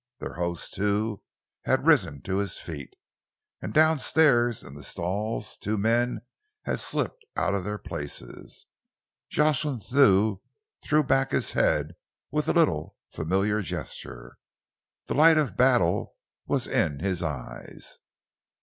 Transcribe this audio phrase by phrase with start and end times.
[0.17, 1.21] Their host, too,
[1.65, 2.95] had risen to his feet,
[3.61, 6.21] and down stairs in the stalls two men
[6.63, 8.65] had slipped out of their places.
[9.29, 10.41] Jocelyn Thew
[10.83, 11.93] threw back his head
[12.31, 14.39] with a little familiar gesture.
[15.05, 16.15] The light of battle
[16.47, 17.99] was in his eyes.